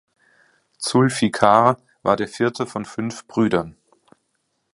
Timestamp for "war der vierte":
2.01-2.65